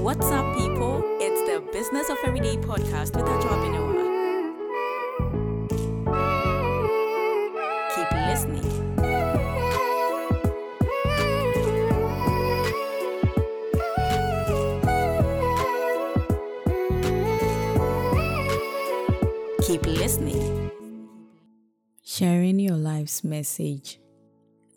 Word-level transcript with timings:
What's 0.00 0.24
up, 0.28 0.56
people? 0.56 1.04
It's 1.20 1.42
the 1.42 1.60
Business 1.72 2.08
of 2.08 2.16
Everyday 2.24 2.56
podcast 2.56 3.14
with 3.14 3.26
Adwoa 3.26 3.60
Benewaa. 3.60 4.00
Keep 7.94 8.10
listening. 8.30 8.64
Keep 19.66 19.84
listening. 19.84 20.70
Sharing 22.02 22.58
your 22.58 22.76
life's 22.76 23.22
message. 23.22 24.00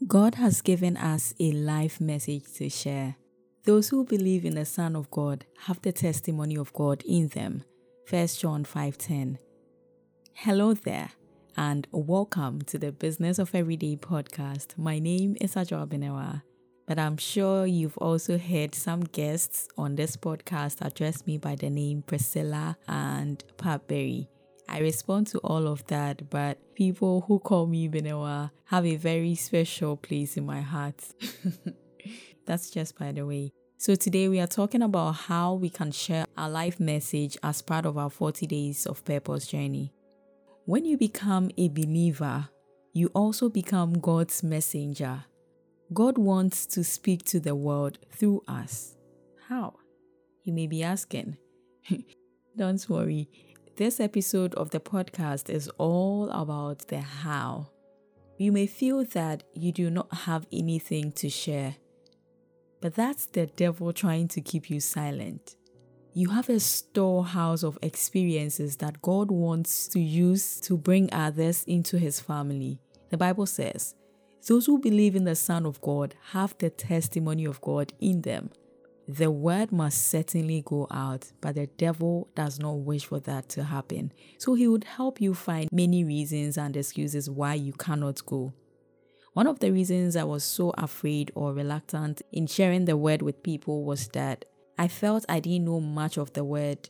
God 0.05 0.35
has 0.35 0.61
given 0.61 0.97
us 0.97 1.33
a 1.39 1.53
life 1.53 2.01
message 2.01 2.43
to 2.55 2.69
share. 2.69 3.15
Those 3.65 3.87
who 3.87 4.03
believe 4.03 4.43
in 4.43 4.55
the 4.55 4.65
Son 4.65 4.93
of 4.93 5.09
God 5.09 5.45
have 5.67 5.81
the 5.81 5.93
testimony 5.93 6.57
of 6.57 6.73
God 6.73 7.01
in 7.05 7.29
them. 7.29 7.63
1 8.09 8.27
John 8.37 8.65
5:10. 8.65 9.37
Hello 10.33 10.73
there 10.73 11.11
and 11.55 11.87
welcome 11.93 12.61
to 12.63 12.77
the 12.77 12.91
Business 12.91 13.39
of 13.39 13.55
Everyday 13.55 13.95
podcast. 13.95 14.77
My 14.77 14.99
name 14.99 15.37
is 15.39 15.55
Adwoa 15.55 15.87
Benewaa, 15.87 16.41
but 16.85 16.99
I'm 16.99 17.15
sure 17.15 17.65
you've 17.65 17.97
also 17.99 18.37
heard 18.37 18.75
some 18.75 19.03
guests 19.03 19.69
on 19.77 19.95
this 19.95 20.17
podcast 20.17 20.85
address 20.85 21.25
me 21.25 21.37
by 21.37 21.55
the 21.55 21.69
name 21.69 22.01
Priscilla 22.01 22.75
and 22.89 23.41
Pat 23.55 23.87
Berry. 23.87 24.27
I 24.67 24.79
respond 24.79 25.27
to 25.27 25.37
all 25.37 25.67
of 25.67 25.87
that, 25.87 26.29
but 26.29 26.57
people 26.75 27.21
who 27.21 27.39
call 27.39 27.67
me 27.67 27.87
Benewaa 27.87 28.51
have 28.65 28.85
a 28.85 28.97
very 28.97 29.35
special 29.35 29.95
place 29.95 30.35
in 30.35 30.45
my 30.45 30.59
heart. 30.59 31.01
That's 32.45 32.69
just 32.69 32.97
by 32.97 33.11
the 33.11 33.25
way. 33.25 33.51
So, 33.77 33.95
today 33.95 34.29
we 34.29 34.39
are 34.39 34.47
talking 34.47 34.81
about 34.81 35.11
how 35.13 35.55
we 35.55 35.69
can 35.69 35.91
share 35.91 36.25
our 36.37 36.49
life 36.49 36.79
message 36.79 37.37
as 37.43 37.61
part 37.61 37.85
of 37.85 37.97
our 37.97 38.09
40 38.09 38.47
days 38.47 38.85
of 38.85 39.03
purpose 39.03 39.47
journey. 39.47 39.91
When 40.65 40.85
you 40.85 40.97
become 40.97 41.51
a 41.57 41.67
believer, 41.69 42.47
you 42.93 43.07
also 43.13 43.49
become 43.49 43.99
God's 43.99 44.43
messenger. 44.43 45.25
God 45.93 46.17
wants 46.17 46.65
to 46.67 46.83
speak 46.83 47.23
to 47.25 47.39
the 47.39 47.55
world 47.55 47.97
through 48.11 48.43
us. 48.47 48.95
How? 49.49 49.75
You 50.43 50.53
may 50.53 50.67
be 50.67 50.83
asking. 50.83 51.37
Don't 52.57 52.87
worry, 52.87 53.29
this 53.75 53.99
episode 53.99 54.53
of 54.55 54.69
the 54.69 54.79
podcast 54.79 55.49
is 55.49 55.67
all 55.77 56.29
about 56.29 56.87
the 56.87 57.01
how. 57.01 57.69
You 58.37 58.51
may 58.51 58.67
feel 58.67 59.03
that 59.05 59.43
you 59.53 59.71
do 59.71 59.89
not 59.89 60.13
have 60.13 60.45
anything 60.51 61.11
to 61.13 61.29
share, 61.29 61.75
but 62.83 62.95
that's 62.95 63.27
the 63.27 63.45
devil 63.45 63.93
trying 63.93 64.27
to 64.27 64.41
keep 64.41 64.69
you 64.69 64.81
silent. 64.81 65.55
You 66.13 66.31
have 66.31 66.49
a 66.49 66.59
storehouse 66.59 67.63
of 67.63 67.79
experiences 67.81 68.75
that 68.77 69.01
God 69.01 69.31
wants 69.31 69.87
to 69.87 70.01
use 70.01 70.59
to 70.59 70.75
bring 70.75 71.07
others 71.13 71.63
into 71.63 71.97
his 71.97 72.19
family. 72.19 72.81
The 73.09 73.15
Bible 73.15 73.45
says, 73.45 73.95
Those 74.45 74.65
who 74.65 74.79
believe 74.79 75.15
in 75.15 75.23
the 75.23 75.33
Son 75.33 75.65
of 75.65 75.79
God 75.79 76.15
have 76.31 76.57
the 76.57 76.69
testimony 76.69 77.45
of 77.45 77.61
God 77.61 77.93
in 78.01 78.21
them. 78.21 78.49
The 79.07 79.31
word 79.31 79.71
must 79.71 80.09
certainly 80.09 80.61
go 80.65 80.85
out, 80.91 81.31
but 81.39 81.55
the 81.55 81.67
devil 81.67 82.27
does 82.35 82.59
not 82.59 82.79
wish 82.79 83.05
for 83.05 83.21
that 83.21 83.47
to 83.49 83.63
happen. 83.63 84.11
So 84.39 84.55
he 84.55 84.67
would 84.67 84.83
help 84.83 85.21
you 85.21 85.33
find 85.33 85.71
many 85.71 86.03
reasons 86.03 86.57
and 86.57 86.75
excuses 86.75 87.29
why 87.29 87.53
you 87.53 87.71
cannot 87.71 88.25
go. 88.25 88.51
One 89.33 89.47
of 89.47 89.59
the 89.59 89.71
reasons 89.71 90.15
I 90.15 90.23
was 90.23 90.43
so 90.43 90.71
afraid 90.77 91.31
or 91.35 91.53
reluctant 91.53 92.21
in 92.31 92.47
sharing 92.47 92.85
the 92.85 92.97
word 92.97 93.21
with 93.21 93.43
people 93.43 93.83
was 93.83 94.07
that 94.09 94.45
I 94.77 94.87
felt 94.87 95.25
I 95.27 95.39
didn't 95.39 95.65
know 95.65 95.79
much 95.79 96.17
of 96.17 96.33
the 96.33 96.43
word. 96.43 96.89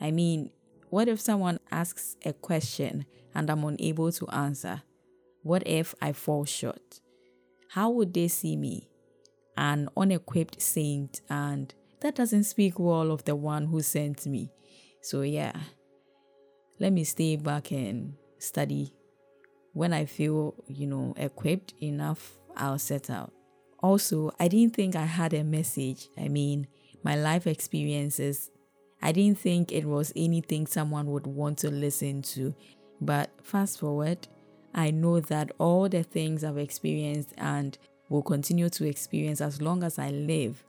I 0.00 0.10
mean, 0.10 0.50
what 0.90 1.08
if 1.08 1.20
someone 1.20 1.58
asks 1.70 2.16
a 2.24 2.32
question 2.32 3.06
and 3.34 3.50
I'm 3.50 3.64
unable 3.64 4.12
to 4.12 4.28
answer? 4.28 4.82
What 5.42 5.66
if 5.66 5.94
I 6.02 6.12
fall 6.12 6.44
short? 6.44 7.00
How 7.70 7.90
would 7.90 8.12
they 8.12 8.28
see 8.28 8.56
me? 8.56 8.90
an 9.60 9.90
unequipped 9.94 10.60
saint, 10.60 11.20
and 11.28 11.74
that 12.00 12.14
doesn't 12.14 12.44
speak 12.44 12.78
well 12.78 13.12
of 13.12 13.24
the 13.24 13.36
one 13.36 13.66
who 13.66 13.82
sent 13.82 14.26
me. 14.26 14.50
So, 15.02 15.20
yeah, 15.20 15.52
let 16.78 16.92
me 16.92 17.04
stay 17.04 17.36
back 17.36 17.70
and 17.70 18.14
study. 18.38 18.94
When 19.72 19.92
I 19.92 20.04
feel, 20.04 20.54
you 20.66 20.86
know, 20.86 21.14
equipped 21.16 21.74
enough, 21.82 22.38
I'll 22.56 22.78
set 22.78 23.10
out. 23.10 23.32
Also, 23.82 24.32
I 24.38 24.48
didn't 24.48 24.74
think 24.74 24.96
I 24.96 25.06
had 25.06 25.32
a 25.32 25.44
message. 25.44 26.08
I 26.18 26.28
mean, 26.28 26.66
my 27.02 27.16
life 27.16 27.46
experiences, 27.46 28.50
I 29.00 29.12
didn't 29.12 29.38
think 29.38 29.72
it 29.72 29.86
was 29.86 30.12
anything 30.14 30.66
someone 30.66 31.06
would 31.06 31.26
want 31.26 31.58
to 31.58 31.70
listen 31.70 32.22
to. 32.22 32.54
But 33.00 33.30
fast 33.42 33.80
forward, 33.80 34.28
I 34.74 34.90
know 34.90 35.20
that 35.20 35.52
all 35.58 35.88
the 35.88 36.02
things 36.02 36.44
I've 36.44 36.58
experienced 36.58 37.32
and 37.38 37.76
will 38.08 38.22
continue 38.22 38.68
to 38.68 38.86
experience 38.86 39.40
as 39.40 39.62
long 39.62 39.82
as 39.82 39.98
I 39.98 40.10
live, 40.10 40.62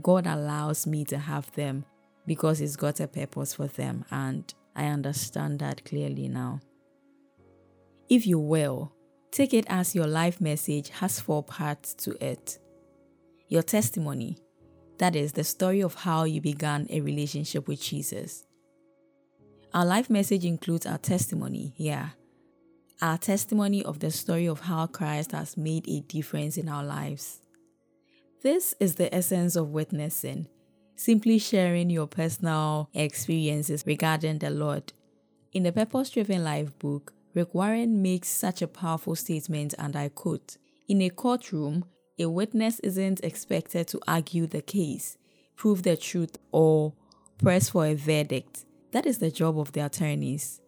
God 0.00 0.26
allows 0.26 0.86
me 0.86 1.04
to 1.06 1.18
have 1.18 1.52
them 1.52 1.84
because 2.26 2.58
He's 2.58 2.76
got 2.76 3.00
a 3.00 3.06
purpose 3.06 3.54
for 3.54 3.66
them, 3.66 4.04
and 4.10 4.52
I 4.74 4.86
understand 4.86 5.58
that 5.58 5.84
clearly 5.84 6.28
now. 6.28 6.60
If 8.08 8.26
you 8.26 8.38
will, 8.38 8.92
take 9.30 9.54
it 9.54 9.64
as 9.68 9.94
your 9.94 10.06
life 10.06 10.40
message 10.40 10.90
has 10.90 11.20
four 11.20 11.42
parts 11.42 11.94
to 11.94 12.22
it. 12.24 12.58
Your 13.48 13.62
testimony, 13.62 14.38
that 14.98 15.16
is 15.16 15.32
the 15.32 15.44
story 15.44 15.80
of 15.82 15.94
how 15.94 16.24
you 16.24 16.40
began 16.40 16.86
a 16.90 17.00
relationship 17.00 17.66
with 17.66 17.80
Jesus. 17.80 18.44
Our 19.72 19.84
life 19.84 20.08
message 20.10 20.44
includes 20.44 20.86
our 20.86 20.98
testimony, 20.98 21.74
yeah, 21.76 22.10
our 23.02 23.18
testimony 23.18 23.84
of 23.84 23.98
the 23.98 24.10
story 24.10 24.46
of 24.46 24.60
how 24.60 24.86
Christ 24.86 25.32
has 25.32 25.56
made 25.56 25.88
a 25.88 26.00
difference 26.00 26.56
in 26.56 26.68
our 26.68 26.84
lives. 26.84 27.40
This 28.42 28.74
is 28.78 28.96
the 28.96 29.12
essence 29.14 29.56
of 29.56 29.70
witnessing, 29.70 30.46
simply 30.94 31.38
sharing 31.38 31.90
your 31.90 32.06
personal 32.06 32.88
experiences 32.94 33.84
regarding 33.86 34.38
the 34.38 34.50
Lord. 34.50 34.92
In 35.52 35.62
the 35.64 35.72
Purpose 35.72 36.10
Driven 36.10 36.44
Life 36.44 36.78
book, 36.78 37.12
Rick 37.34 37.52
Warren 37.52 38.00
makes 38.00 38.28
such 38.28 38.62
a 38.62 38.68
powerful 38.68 39.16
statement, 39.16 39.74
and 39.76 39.96
I 39.96 40.08
quote 40.08 40.56
In 40.88 41.02
a 41.02 41.10
courtroom, 41.10 41.84
a 42.16 42.26
witness 42.26 42.78
isn't 42.80 43.24
expected 43.24 43.88
to 43.88 44.00
argue 44.06 44.46
the 44.46 44.62
case, 44.62 45.18
prove 45.56 45.82
the 45.82 45.96
truth, 45.96 46.38
or 46.52 46.92
press 47.38 47.70
for 47.70 47.86
a 47.86 47.94
verdict. 47.94 48.64
That 48.92 49.04
is 49.04 49.18
the 49.18 49.32
job 49.32 49.58
of 49.58 49.72
the 49.72 49.84
attorneys. 49.84 50.60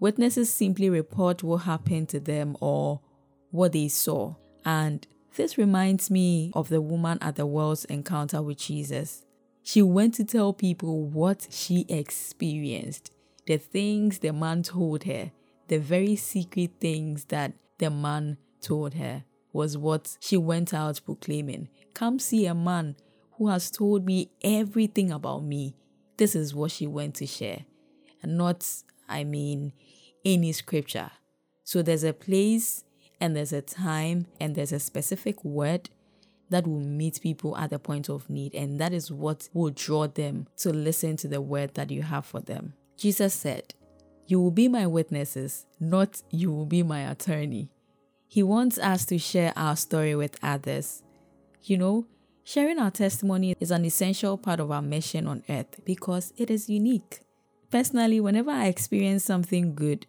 Witnesses 0.00 0.50
simply 0.50 0.88
report 0.88 1.42
what 1.42 1.58
happened 1.58 2.08
to 2.10 2.20
them 2.20 2.56
or 2.60 3.00
what 3.50 3.72
they 3.72 3.88
saw. 3.88 4.36
And 4.64 5.06
this 5.36 5.58
reminds 5.58 6.10
me 6.10 6.50
of 6.54 6.70
the 6.70 6.80
woman 6.80 7.18
at 7.20 7.36
the 7.36 7.44
well's 7.44 7.84
encounter 7.86 8.40
with 8.40 8.56
Jesus. 8.56 9.26
She 9.62 9.82
went 9.82 10.14
to 10.14 10.24
tell 10.24 10.54
people 10.54 11.04
what 11.04 11.48
she 11.50 11.84
experienced, 11.90 13.10
the 13.46 13.58
things 13.58 14.20
the 14.20 14.32
man 14.32 14.62
told 14.62 15.04
her, 15.04 15.32
the 15.68 15.78
very 15.78 16.16
secret 16.16 16.72
things 16.80 17.24
that 17.26 17.52
the 17.78 17.90
man 17.90 18.38
told 18.60 18.94
her 18.94 19.24
was 19.52 19.76
what 19.76 20.16
she 20.20 20.36
went 20.36 20.74
out 20.74 21.00
proclaiming. 21.04 21.68
Come 21.94 22.18
see 22.18 22.46
a 22.46 22.54
man 22.54 22.96
who 23.32 23.48
has 23.48 23.70
told 23.70 24.04
me 24.04 24.30
everything 24.42 25.10
about 25.10 25.42
me. 25.44 25.74
This 26.16 26.34
is 26.34 26.54
what 26.54 26.70
she 26.70 26.86
went 26.86 27.14
to 27.16 27.26
share. 27.26 27.64
And 28.22 28.36
not, 28.36 28.66
I 29.08 29.24
mean, 29.24 29.72
any 30.24 30.52
scripture. 30.52 31.10
So 31.64 31.82
there's 31.82 32.04
a 32.04 32.12
place 32.12 32.84
and 33.20 33.34
there's 33.34 33.52
a 33.52 33.62
time 33.62 34.26
and 34.40 34.54
there's 34.54 34.72
a 34.72 34.80
specific 34.80 35.44
word 35.44 35.90
that 36.50 36.66
will 36.66 36.80
meet 36.80 37.20
people 37.20 37.56
at 37.56 37.70
the 37.70 37.78
point 37.78 38.08
of 38.08 38.30
need. 38.30 38.54
And 38.54 38.78
that 38.80 38.92
is 38.92 39.10
what 39.10 39.48
will 39.52 39.70
draw 39.70 40.06
them 40.06 40.46
to 40.58 40.72
listen 40.72 41.16
to 41.18 41.28
the 41.28 41.40
word 41.40 41.74
that 41.74 41.90
you 41.90 42.02
have 42.02 42.24
for 42.24 42.40
them. 42.40 42.74
Jesus 42.96 43.34
said, 43.34 43.74
You 44.26 44.40
will 44.40 44.50
be 44.50 44.68
my 44.68 44.86
witnesses, 44.86 45.66
not 45.78 46.22
you 46.30 46.50
will 46.50 46.66
be 46.66 46.82
my 46.82 47.00
attorney. 47.10 47.70
He 48.26 48.42
wants 48.42 48.76
us 48.78 49.04
to 49.06 49.18
share 49.18 49.52
our 49.56 49.76
story 49.76 50.16
with 50.16 50.38
others. 50.42 51.02
You 51.62 51.78
know, 51.78 52.06
sharing 52.42 52.78
our 52.78 52.90
testimony 52.90 53.54
is 53.60 53.70
an 53.70 53.84
essential 53.84 54.36
part 54.36 54.58
of 54.58 54.72
our 54.72 54.82
mission 54.82 55.28
on 55.28 55.44
earth 55.48 55.80
because 55.84 56.32
it 56.36 56.50
is 56.50 56.68
unique. 56.68 57.20
Personally, 57.70 58.20
whenever 58.20 58.50
I 58.50 58.66
experience 58.66 59.24
something 59.24 59.74
good, 59.74 60.06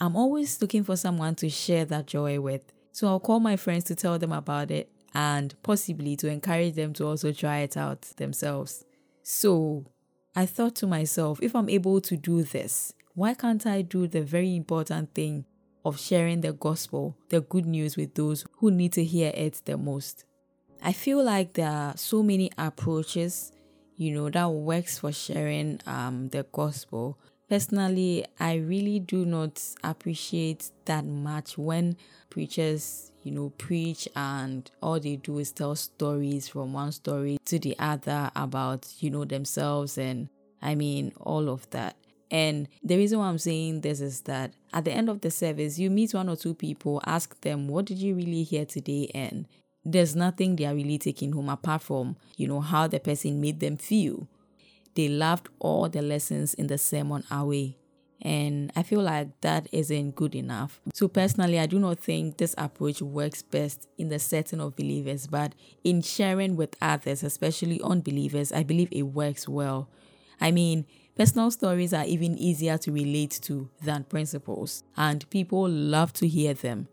I'm 0.00 0.16
always 0.16 0.60
looking 0.60 0.82
for 0.82 0.96
someone 0.96 1.36
to 1.36 1.48
share 1.48 1.84
that 1.84 2.06
joy 2.06 2.40
with. 2.40 2.72
So 2.92 3.06
I'll 3.06 3.20
call 3.20 3.38
my 3.38 3.56
friends 3.56 3.84
to 3.84 3.94
tell 3.94 4.18
them 4.18 4.32
about 4.32 4.70
it 4.70 4.90
and 5.14 5.54
possibly 5.62 6.16
to 6.16 6.28
encourage 6.28 6.74
them 6.74 6.92
to 6.94 7.06
also 7.06 7.32
try 7.32 7.58
it 7.58 7.76
out 7.76 8.02
themselves. 8.16 8.84
So 9.22 9.84
I 10.34 10.46
thought 10.46 10.74
to 10.76 10.86
myself, 10.86 11.40
if 11.42 11.54
I'm 11.54 11.68
able 11.68 12.00
to 12.00 12.16
do 12.16 12.42
this, 12.42 12.94
why 13.14 13.34
can't 13.34 13.66
I 13.66 13.82
do 13.82 14.06
the 14.06 14.22
very 14.22 14.54
important 14.54 15.14
thing 15.14 15.44
of 15.84 15.98
sharing 15.98 16.40
the 16.40 16.52
gospel, 16.52 17.16
the 17.28 17.40
good 17.40 17.66
news 17.66 17.96
with 17.96 18.14
those 18.14 18.44
who 18.58 18.70
need 18.70 18.92
to 18.94 19.04
hear 19.04 19.32
it 19.34 19.62
the 19.64 19.76
most? 19.76 20.24
I 20.82 20.92
feel 20.92 21.22
like 21.22 21.54
there 21.54 21.70
are 21.70 21.96
so 21.96 22.22
many 22.22 22.50
approaches 22.56 23.52
you 24.00 24.14
know, 24.14 24.30
that 24.30 24.48
works 24.48 24.98
for 24.98 25.12
sharing 25.12 25.78
um, 25.86 26.30
the 26.30 26.46
gospel. 26.52 27.18
Personally, 27.50 28.24
I 28.38 28.54
really 28.54 28.98
do 28.98 29.26
not 29.26 29.62
appreciate 29.84 30.70
that 30.86 31.04
much 31.04 31.58
when 31.58 31.98
preachers, 32.30 33.12
you 33.22 33.32
know, 33.32 33.50
preach 33.58 34.08
and 34.16 34.70
all 34.80 34.98
they 34.98 35.16
do 35.16 35.38
is 35.38 35.52
tell 35.52 35.76
stories 35.76 36.48
from 36.48 36.72
one 36.72 36.92
story 36.92 37.36
to 37.44 37.58
the 37.58 37.78
other 37.78 38.30
about, 38.34 38.88
you 39.00 39.10
know, 39.10 39.26
themselves 39.26 39.98
and 39.98 40.30
I 40.62 40.76
mean, 40.76 41.12
all 41.20 41.50
of 41.50 41.68
that. 41.70 41.96
And 42.30 42.68
the 42.82 42.96
reason 42.96 43.18
why 43.18 43.28
I'm 43.28 43.38
saying 43.38 43.80
this 43.80 44.00
is 44.00 44.22
that 44.22 44.54
at 44.72 44.84
the 44.84 44.92
end 44.92 45.08
of 45.08 45.20
the 45.20 45.30
service, 45.30 45.78
you 45.78 45.90
meet 45.90 46.14
one 46.14 46.28
or 46.28 46.36
two 46.36 46.54
people, 46.54 47.00
ask 47.04 47.40
them, 47.40 47.68
What 47.68 47.86
did 47.86 47.98
you 47.98 48.14
really 48.14 48.44
hear 48.44 48.64
today? 48.64 49.10
And 49.14 49.46
there's 49.84 50.14
nothing 50.14 50.56
they 50.56 50.66
are 50.66 50.74
really 50.74 50.98
taking 50.98 51.32
home 51.32 51.48
apart 51.48 51.82
from, 51.82 52.16
you 52.36 52.46
know, 52.46 52.60
how 52.60 52.86
the 52.86 53.00
person 53.00 53.40
made 53.40 53.60
them 53.60 53.76
feel. 53.76 54.28
They 54.94 55.08
loved 55.08 55.48
all 55.58 55.88
the 55.88 56.02
lessons 56.02 56.54
in 56.54 56.66
the 56.66 56.78
sermon 56.78 57.24
away. 57.30 57.76
And 58.22 58.70
I 58.76 58.82
feel 58.82 59.00
like 59.00 59.40
that 59.40 59.66
isn't 59.72 60.14
good 60.14 60.34
enough. 60.34 60.80
So, 60.92 61.08
personally, 61.08 61.58
I 61.58 61.64
do 61.64 61.78
not 61.78 61.98
think 61.98 62.36
this 62.36 62.54
approach 62.58 63.00
works 63.00 63.42
best 63.42 63.88
in 63.96 64.10
the 64.10 64.18
setting 64.18 64.60
of 64.60 64.76
believers, 64.76 65.26
but 65.26 65.54
in 65.84 66.02
sharing 66.02 66.54
with 66.54 66.76
others, 66.82 67.22
especially 67.22 67.80
unbelievers, 67.82 68.52
I 68.52 68.62
believe 68.62 68.88
it 68.92 69.04
works 69.04 69.48
well. 69.48 69.88
I 70.38 70.50
mean, 70.50 70.84
personal 71.20 71.50
stories 71.50 71.92
are 71.92 72.06
even 72.06 72.38
easier 72.38 72.78
to 72.78 72.90
relate 72.90 73.40
to 73.42 73.68
than 73.82 74.04
principles, 74.04 74.84
and 74.96 75.28
people 75.28 75.68
love 75.68 76.14
to 76.14 76.26
hear 76.26 76.54
them. 76.54 76.88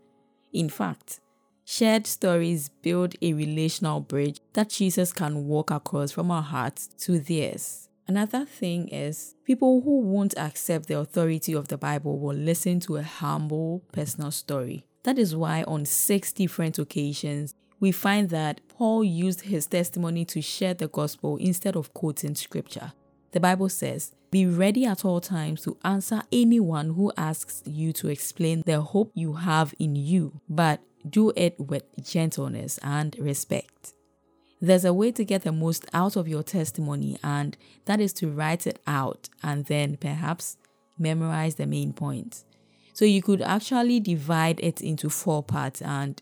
In 0.52 0.68
fact, 0.68 1.20
shared 1.64 2.06
stories 2.06 2.68
build 2.82 3.14
a 3.22 3.32
relational 3.32 4.00
bridge 4.00 4.38
that 4.52 4.68
Jesus 4.68 5.14
can 5.14 5.46
walk 5.46 5.70
across 5.70 6.12
from 6.12 6.30
our 6.30 6.42
hearts 6.42 6.88
to 6.98 7.18
theirs. 7.18 7.88
Another 8.06 8.44
thing 8.44 8.88
is 8.88 9.34
people 9.46 9.80
who 9.80 10.00
won't 10.00 10.36
accept 10.36 10.88
the 10.88 10.98
authority 10.98 11.54
of 11.54 11.68
the 11.68 11.78
Bible 11.78 12.18
will 12.18 12.36
listen 12.36 12.80
to 12.80 12.96
a 12.96 13.02
humble 13.02 13.82
personal 13.92 14.30
story. 14.30 14.84
That 15.04 15.18
is 15.18 15.34
why, 15.34 15.62
on 15.62 15.86
six 15.86 16.34
different 16.34 16.78
occasions, 16.78 17.54
we 17.80 17.92
find 17.92 18.28
that 18.28 18.60
Paul 18.68 19.04
used 19.04 19.40
his 19.40 19.66
testimony 19.66 20.26
to 20.26 20.42
share 20.42 20.74
the 20.74 20.88
gospel 20.88 21.38
instead 21.38 21.76
of 21.76 21.94
quoting 21.94 22.34
scripture. 22.34 22.92
The 23.32 23.40
Bible 23.40 23.68
says, 23.68 24.12
Be 24.30 24.44
ready 24.44 24.84
at 24.84 25.06
all 25.06 25.22
times 25.22 25.62
to 25.62 25.78
answer 25.84 26.22
anyone 26.30 26.90
who 26.90 27.10
asks 27.16 27.62
you 27.64 27.94
to 27.94 28.08
explain 28.08 28.62
the 28.66 28.82
hope 28.82 29.10
you 29.14 29.34
have 29.34 29.74
in 29.78 29.96
you, 29.96 30.40
but 30.50 30.80
do 31.08 31.32
it 31.34 31.58
with 31.58 31.84
gentleness 32.02 32.78
and 32.82 33.16
respect. 33.18 33.94
There's 34.60 34.84
a 34.84 34.92
way 34.92 35.12
to 35.12 35.24
get 35.24 35.44
the 35.44 35.52
most 35.52 35.86
out 35.94 36.16
of 36.16 36.28
your 36.28 36.42
testimony, 36.42 37.18
and 37.22 37.56
that 37.86 38.00
is 38.00 38.12
to 38.14 38.28
write 38.28 38.66
it 38.66 38.80
out 38.86 39.30
and 39.42 39.64
then 39.64 39.96
perhaps 39.96 40.58
memorize 40.98 41.54
the 41.54 41.66
main 41.66 41.94
points. 41.94 42.44
So 42.92 43.04
you 43.06 43.22
could 43.22 43.40
actually 43.40 44.00
divide 44.00 44.60
it 44.60 44.82
into 44.82 45.08
four 45.08 45.42
parts, 45.42 45.80
and 45.80 46.20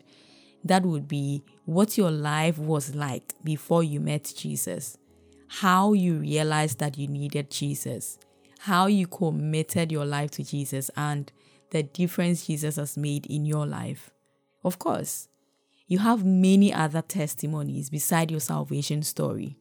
that 0.63 0.83
would 0.83 1.09
be 1.09 1.43
what 1.65 1.97
your 1.97 2.11
life 2.11 2.57
was 2.57 2.95
like 2.95 3.33
before 3.43 3.83
you 3.83 3.99
met 3.99 4.31
Jesus, 4.37 4.97
how 5.47 5.93
you 5.93 6.15
realized 6.15 6.79
that 6.79 6.97
you 6.97 7.07
needed 7.07 7.49
Jesus, 7.51 8.17
how 8.59 8.87
you 8.87 9.07
committed 9.07 9.91
your 9.91 10.05
life 10.05 10.31
to 10.31 10.43
Jesus, 10.43 10.91
and 10.95 11.31
the 11.71 11.83
difference 11.83 12.47
Jesus 12.47 12.75
has 12.77 12.97
made 12.97 13.25
in 13.25 13.45
your 13.45 13.65
life. 13.65 14.11
Of 14.63 14.79
course, 14.79 15.27
you 15.87 15.99
have 15.99 16.25
many 16.25 16.73
other 16.73 17.01
testimonies 17.01 17.89
beside 17.89 18.29
your 18.29 18.41
salvation 18.41 19.03
story. 19.03 19.57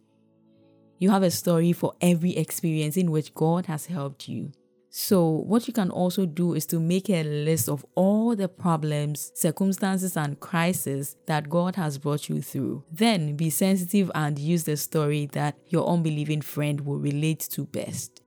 You 0.98 1.10
have 1.10 1.22
a 1.22 1.30
story 1.30 1.72
for 1.72 1.94
every 2.00 2.36
experience 2.36 2.96
in 2.96 3.10
which 3.10 3.34
God 3.34 3.66
has 3.66 3.86
helped 3.86 4.28
you. 4.28 4.52
So, 4.98 5.28
what 5.28 5.66
you 5.66 5.74
can 5.74 5.90
also 5.90 6.24
do 6.24 6.54
is 6.54 6.64
to 6.66 6.80
make 6.80 7.10
a 7.10 7.22
list 7.22 7.68
of 7.68 7.84
all 7.96 8.34
the 8.34 8.48
problems, 8.48 9.30
circumstances, 9.34 10.16
and 10.16 10.40
crises 10.40 11.16
that 11.26 11.50
God 11.50 11.76
has 11.76 11.98
brought 11.98 12.30
you 12.30 12.40
through. 12.40 12.82
Then 12.90 13.36
be 13.36 13.50
sensitive 13.50 14.10
and 14.14 14.38
use 14.38 14.64
the 14.64 14.78
story 14.78 15.26
that 15.32 15.58
your 15.68 15.86
unbelieving 15.86 16.40
friend 16.40 16.80
will 16.80 16.98
relate 16.98 17.40
to 17.50 17.66
best 17.66 18.22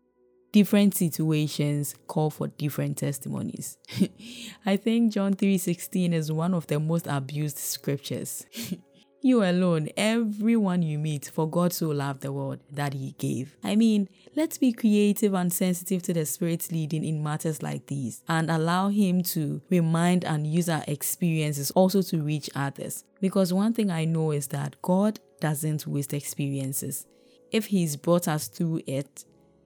different 0.52 0.96
situations 0.96 1.94
call 2.08 2.30
for 2.30 2.48
different 2.48 2.98
testimonies. 2.98 3.78
I 4.66 4.78
think 4.78 5.14
John 5.14 5.36
3:16 5.36 6.14
is 6.14 6.32
one 6.32 6.54
of 6.54 6.68
the 6.68 6.80
most 6.80 7.08
abused 7.08 7.58
scriptures. 7.58 8.46
you 9.22 9.44
alone, 9.44 9.90
everyone 9.98 10.82
you 10.82 10.98
meet, 10.98 11.30
for 11.34 11.50
God 11.50 11.74
so 11.74 11.90
loved 11.90 12.22
the 12.22 12.32
world 12.32 12.60
that 12.72 12.94
he 12.94 13.16
gave. 13.18 13.56
I 13.64 13.76
mean, 13.76 14.08
let's 14.36 14.58
be 14.58 14.72
creative 14.72 15.34
and 15.34 15.52
sensitive 15.52 16.02
to 16.04 16.14
the 16.14 16.26
Spirit's 16.26 16.72
leading 16.72 17.04
in 17.04 17.22
matters 17.22 17.62
like 17.62 17.88
these 17.88 18.24
and 18.28 18.50
allow 18.50 18.90
him 18.90 19.24
to 19.24 19.62
remind 19.70 20.24
and 20.24 20.48
use 20.48 20.70
our 20.70 20.84
experiences 20.88 21.72
also 21.72 22.02
to 22.04 22.22
reach 22.22 22.50
others. 22.56 23.04
Because 23.20 23.52
one 23.54 23.74
thing 23.74 23.92
I 23.92 24.06
know 24.06 24.32
is 24.32 24.48
that 24.48 24.82
God 24.82 25.20
doesn't 25.42 25.86
waste 25.86 26.14
experiences. 26.14 27.06
If 27.52 27.68
he's 27.68 27.96
brought 27.96 28.28
us 28.28 28.48
through 28.48 28.82
it, 28.88 29.26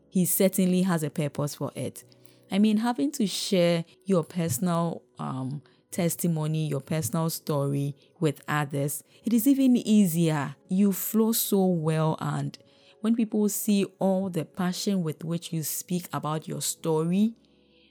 he 0.09 0.25
certainly 0.25 0.83
has 0.83 1.03
a 1.03 1.09
purpose 1.09 1.56
for 1.56 1.71
it. 1.75 2.03
I 2.51 2.59
mean, 2.59 2.77
having 2.77 3.11
to 3.13 3.25
share 3.25 3.83
your 4.06 4.23
personal 4.23 5.01
um, 5.17 5.63
testimony, 5.94 6.68
your 6.68 6.81
personal 6.81 7.30
story 7.30 7.95
with 8.19 8.42
others, 8.48 9.04
it 9.24 9.31
is 9.31 9.48
even 9.48 9.78
easier. 9.78 10.56
You 10.68 10.92
flow 10.92 11.31
so 11.31 11.66
well, 11.66 12.18
and 12.19 12.57
when 13.01 13.16
people 13.16 13.48
see 13.48 13.86
all 14.00 14.30
the 14.30 14.44
passion 14.44 15.04
with 15.04 15.24
which 15.24 15.54
you 15.54 15.63
speak 15.63 16.10
about 16.12 16.48
your 16.48 16.62
story, 16.62 17.36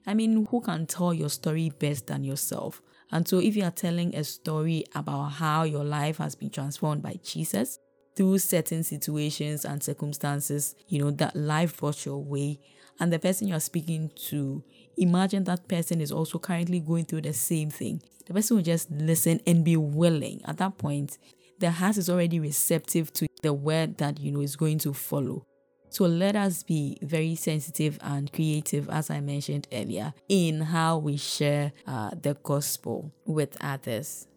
I 0.07 0.15
mean, 0.15 0.47
who 0.51 0.61
can 0.61 0.87
tell 0.87 1.15
your 1.15 1.31
story 1.31 1.71
best 1.71 2.09
than 2.09 2.25
yourself? 2.25 2.83
And 3.11 3.27
so, 3.29 3.39
if 3.39 3.57
you 3.57 3.65
are 3.65 3.71
telling 3.71 4.15
a 4.15 4.25
story 4.25 4.85
about 4.95 5.33
how 5.33 5.63
your 5.63 5.85
life 5.85 6.19
has 6.19 6.35
been 6.35 6.51
transformed 6.51 7.03
by 7.03 7.21
Jesus, 7.23 7.79
through 8.15 8.39
certain 8.39 8.83
situations 8.83 9.65
and 9.65 9.83
circumstances, 9.83 10.75
you 10.89 10.99
know, 10.99 11.11
that 11.13 11.35
life 11.35 11.79
brought 11.79 12.05
your 12.05 12.19
way, 12.19 12.61
and 13.03 13.13
the 13.13 13.19
person 13.19 13.49
you're 13.49 13.59
speaking 13.59 14.13
to, 14.29 14.63
imagine 14.97 15.43
that 15.45 15.67
person 15.67 16.01
is 16.01 16.13
also 16.13 16.39
currently 16.39 16.79
going 16.79 17.05
through 17.05 17.23
the 17.23 17.33
same 17.33 17.69
thing. 17.69 18.01
The 18.27 18.33
person 18.33 18.57
will 18.57 18.63
just 18.63 18.93
listen 18.93 19.41
and 19.45 19.65
be 19.65 19.77
willing. 19.77 20.41
At 20.45 20.59
that 20.59 20.79
point, 20.79 21.19
the 21.59 21.73
heart 21.73 21.97
is 21.97 22.09
already 22.09 22.39
receptive 22.39 23.13
to 23.15 23.27
the 23.43 23.53
word 23.53 23.99
that 23.99 24.21
you 24.21 24.31
know 24.31 24.41
is 24.41 24.55
going 24.55 24.79
to 24.79 24.95
follow. 24.95 25.45
So 25.91 26.05
let 26.05 26.37
us 26.37 26.63
be 26.63 26.97
very 27.03 27.35
sensitive 27.35 27.99
and 28.03 28.33
creative, 28.33 28.89
as 28.89 29.11
I 29.11 29.19
mentioned 29.19 29.67
earlier, 29.73 30.15
in 30.29 30.61
how 30.61 30.99
we 30.99 31.17
share 31.17 31.73
uh, 31.89 32.11
the 32.11 32.35
gospel 32.35 33.13
with 33.27 33.57
others. 33.61 34.29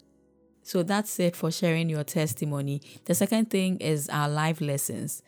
So 0.64 0.82
that's 0.82 1.20
it 1.20 1.36
for 1.36 1.52
sharing 1.52 1.88
your 1.88 2.04
testimony. 2.04 2.82
The 3.06 3.14
second 3.14 3.52
thing 3.52 3.78
is 3.78 4.10
our 4.10 4.28
life 4.28 4.60
lessons 4.60 5.22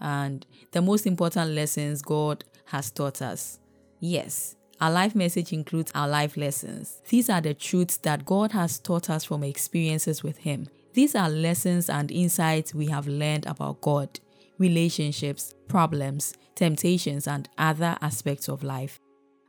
and 0.00 0.46
the 0.72 0.82
most 0.82 1.06
important 1.06 1.52
lessons 1.52 2.02
God 2.02 2.44
has 2.66 2.90
taught 2.90 3.22
us. 3.22 3.58
Yes, 4.00 4.56
our 4.80 4.90
life 4.90 5.14
message 5.14 5.52
includes 5.52 5.92
our 5.94 6.08
life 6.08 6.36
lessons. 6.36 7.00
These 7.08 7.30
are 7.30 7.40
the 7.40 7.54
truths 7.54 7.96
that 7.98 8.24
God 8.24 8.52
has 8.52 8.78
taught 8.78 9.08
us 9.08 9.24
from 9.24 9.44
experiences 9.44 10.22
with 10.22 10.38
Him. 10.38 10.68
These 10.92 11.14
are 11.14 11.28
lessons 11.28 11.88
and 11.88 12.10
insights 12.10 12.74
we 12.74 12.86
have 12.86 13.06
learned 13.06 13.46
about 13.46 13.80
God, 13.80 14.20
relationships, 14.58 15.54
problems, 15.68 16.34
temptations, 16.54 17.26
and 17.26 17.48
other 17.58 17.96
aspects 18.00 18.48
of 18.48 18.62
life. 18.62 18.98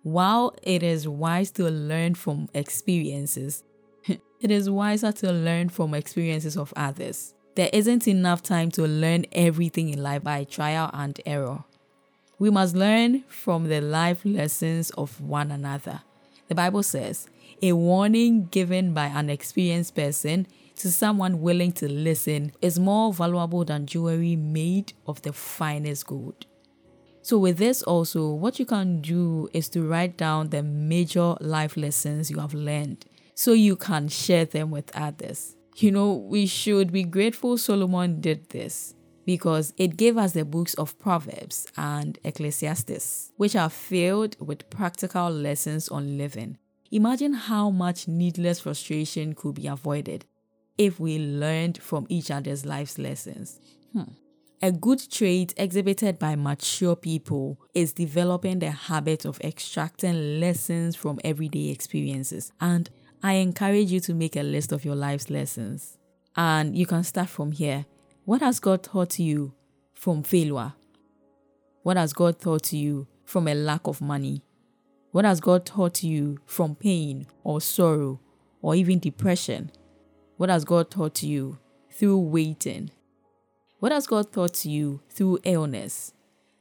While 0.03 0.55
it 0.61 0.83
is 0.83 1.07
wise 1.07 1.51
to 1.51 1.69
learn 1.69 2.15
from 2.15 2.49
experiences, 2.53 3.63
it 4.07 4.51
is 4.51 4.69
wiser 4.69 5.11
to 5.11 5.31
learn 5.31 5.69
from 5.69 5.93
experiences 5.93 6.57
of 6.57 6.73
others. 6.75 7.33
There 7.55 7.69
isn't 7.73 8.07
enough 8.07 8.43
time 8.43 8.69
to 8.71 8.83
learn 8.83 9.25
everything 9.31 9.89
in 9.89 10.03
life 10.03 10.23
by 10.23 10.43
trial 10.43 10.89
and 10.93 11.19
error. 11.25 11.63
We 12.37 12.49
must 12.49 12.75
learn 12.75 13.23
from 13.27 13.69
the 13.69 13.79
life 13.79 14.25
lessons 14.25 14.89
of 14.91 15.21
one 15.21 15.51
another. 15.51 16.01
The 16.47 16.55
Bible 16.55 16.83
says, 16.83 17.27
a 17.61 17.71
warning 17.71 18.47
given 18.47 18.93
by 18.93 19.05
an 19.05 19.29
experienced 19.29 19.95
person 19.95 20.47
to 20.75 20.91
someone 20.91 21.41
willing 21.41 21.71
to 21.73 21.87
listen 21.87 22.51
is 22.61 22.77
more 22.77 23.13
valuable 23.13 23.63
than 23.63 23.85
jewelry 23.85 24.35
made 24.35 24.91
of 25.07 25.21
the 25.21 25.31
finest 25.31 26.07
gold. 26.07 26.45
So, 27.21 27.37
with 27.37 27.57
this, 27.57 27.81
also, 27.81 28.33
what 28.33 28.59
you 28.59 28.65
can 28.65 29.01
do 29.01 29.49
is 29.53 29.69
to 29.69 29.81
write 29.81 30.17
down 30.17 30.49
the 30.49 30.61
major 30.61 31.35
life 31.39 31.77
lessons 31.77 32.29
you 32.29 32.39
have 32.39 32.53
learned 32.53 33.05
so 33.33 33.53
you 33.53 33.75
can 33.77 34.09
share 34.09 34.45
them 34.45 34.71
with 34.71 34.95
others. 34.95 35.55
You 35.77 35.91
know, 35.91 36.13
we 36.13 36.45
should 36.45 36.91
be 36.91 37.03
grateful 37.03 37.57
Solomon 37.57 38.21
did 38.21 38.49
this 38.49 38.94
because 39.25 39.73
it 39.77 39.97
gave 39.97 40.17
us 40.17 40.33
the 40.33 40.45
books 40.45 40.73
of 40.75 40.97
Proverbs 40.99 41.67
and 41.77 42.17
Ecclesiastes, 42.23 43.31
which 43.37 43.55
are 43.55 43.69
filled 43.69 44.35
with 44.39 44.69
practical 44.69 45.29
lessons 45.29 45.89
on 45.89 46.17
living. 46.17 46.57
Imagine 46.91 47.33
how 47.33 47.69
much 47.71 48.07
needless 48.07 48.59
frustration 48.59 49.33
could 49.33 49.55
be 49.55 49.67
avoided 49.67 50.25
if 50.77 50.99
we 50.99 51.17
learned 51.17 51.81
from 51.81 52.05
each 52.09 52.29
other's 52.29 52.65
life's 52.65 52.97
lessons. 52.97 53.59
Hmm. 53.93 54.03
A 54.61 54.71
good 54.71 55.11
trait 55.11 55.53
exhibited 55.57 56.17
by 56.17 56.35
mature 56.35 56.95
people 56.95 57.59
is 57.73 57.93
developing 57.93 58.59
the 58.59 58.71
habit 58.71 59.25
of 59.25 59.39
extracting 59.41 60.39
lessons 60.39 60.95
from 60.95 61.19
everyday 61.23 61.69
experiences. 61.69 62.51
And 62.61 62.89
I 63.21 63.33
encourage 63.33 63.91
you 63.91 63.99
to 64.01 64.13
make 64.13 64.35
a 64.35 64.43
list 64.43 64.71
of 64.71 64.85
your 64.85 64.95
life's 64.95 65.29
lessons. 65.29 65.97
And 66.35 66.75
you 66.75 66.85
can 66.85 67.03
start 67.03 67.29
from 67.29 67.51
here. 67.51 67.85
What 68.25 68.41
has 68.41 68.59
God 68.59 68.81
taught 68.81 69.19
you 69.19 69.53
from 69.93 70.23
failure? 70.23 70.73
What 71.83 71.95
has 71.95 72.11
God 72.11 72.39
taught 72.39 72.73
you 72.73 73.05
from 73.23 73.47
a 73.47 73.53
lack 73.53 73.85
of 73.85 74.01
money? 74.01 74.41
What 75.11 75.25
has 75.25 75.39
God 75.39 75.63
taught 75.63 76.01
you 76.01 76.39
from 76.47 76.73
pain 76.73 77.27
or 77.43 77.61
sorrow 77.61 78.19
or 78.63 78.73
even 78.73 78.97
depression? 78.97 79.69
What 80.37 80.49
has 80.49 80.65
God 80.65 80.89
taught 80.89 81.21
you 81.21 81.59
through 81.91 82.17
waiting? 82.17 82.89
What 83.77 83.91
has 83.91 84.07
God 84.07 84.33
taught 84.33 84.65
you 84.65 85.01
through 85.07 85.37
illness? 85.43 86.11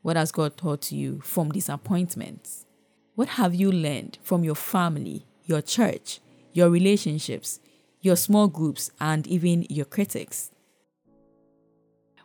What 0.02 0.16
has 0.16 0.32
God 0.32 0.58
taught 0.58 0.92
you 0.92 1.22
from 1.22 1.50
disappointments? 1.50 2.66
What 3.14 3.28
have 3.28 3.54
you 3.54 3.72
learned 3.72 4.18
from 4.22 4.44
your 4.44 4.54
family, 4.54 5.24
your 5.46 5.62
church, 5.62 6.20
your 6.52 6.68
relationships, 6.68 7.58
your 8.02 8.16
small 8.16 8.48
groups, 8.48 8.90
and 9.00 9.26
even 9.26 9.64
your 9.70 9.86
critics? 9.86 10.50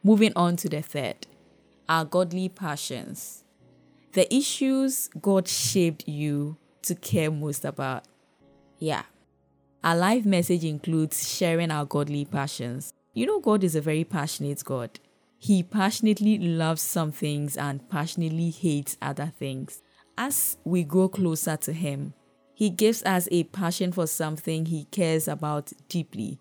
Moving 0.02 0.32
on 0.36 0.56
to 0.58 0.70
the 0.70 0.82
third, 0.82 1.28
our 1.90 2.06
godly 2.06 2.48
passions. 2.48 3.44
The 4.14 4.34
issues 4.34 5.10
God 5.22 5.48
shaped 5.48 6.08
you 6.08 6.56
to 6.84 6.96
care 6.96 7.30
most 7.30 7.66
about. 7.66 8.06
Yeah. 8.78 9.04
Our 9.84 9.98
life 9.98 10.26
message 10.26 10.64
includes 10.64 11.30
sharing 11.30 11.70
our 11.70 11.86
godly 11.86 12.24
passions. 12.24 12.94
You 13.14 13.26
know, 13.26 13.42
God 13.42 13.64
is 13.64 13.76
a 13.76 13.82
very 13.82 14.06
passionate 14.06 14.64
God. 14.64 15.02
He 15.38 15.64
passionately 15.64 16.38
loves 16.38 16.82
some 16.82 17.12
things 17.12 17.58
and 17.58 17.88
passionately 17.90 18.52
hates 18.52 18.96
other 19.02 19.34
things. 19.38 19.82
As 20.18 20.58
we 20.64 20.84
grow 20.84 21.10
closer 21.10 21.58
to 21.58 21.74
Him, 21.74 22.14
He 22.54 22.70
gives 22.70 23.04
us 23.04 23.28
a 23.32 23.44
passion 23.46 23.92
for 23.92 24.08
something 24.08 24.66
He 24.66 24.86
cares 24.86 25.28
about 25.28 25.74
deeply 25.90 26.40